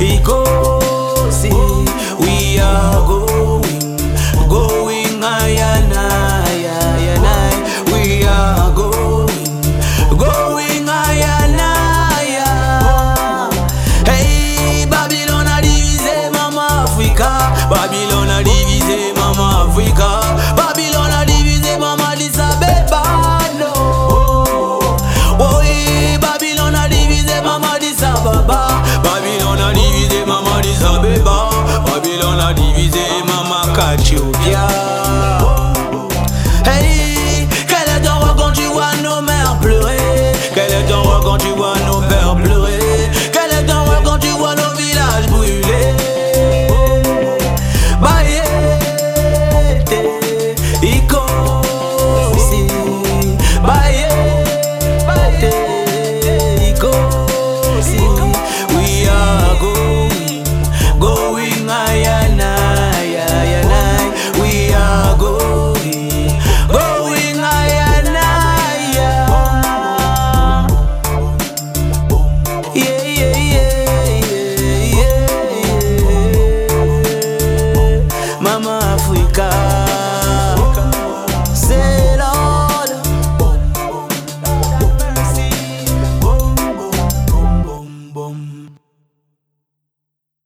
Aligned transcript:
ikosi 0.09 1.51
we 2.23 2.35
are 2.67 2.95
going 3.09 3.83
going 4.53 5.17
ayana 5.33 6.05
ayana 6.51 7.35
we 7.91 8.03
are 8.37 8.69
going 8.79 9.43
going 10.23 10.87
ayana 11.01 11.69
hey 14.09 14.85
babylon 14.95 15.45
a 15.55 15.59
divisé 15.67 16.17
mama 16.39 16.65
africa 16.87 17.29
babylon 17.73 18.29
a 18.37 18.43
divisé 18.49 18.99
mama 19.19 19.45
africa 19.67 20.12
divisé, 32.53 33.03
maman 33.27 33.71
Kachioubia. 33.75 34.67
Hey, 36.65 37.47
quel 37.67 37.77
est 37.97 38.01
ton 38.01 38.19
regard 38.19 38.35
quand 38.35 38.51
tu 38.51 38.63
vois 38.67 38.93
nos 39.03 39.21
mères 39.21 39.57
pleurer 39.61 40.33
Quel 40.53 40.71
est 40.71 40.85
ton 40.89 41.01
regard 41.01 41.19
quand 41.21 41.37
tu 41.37 41.49
vois 41.55 41.73
nos 41.87 41.92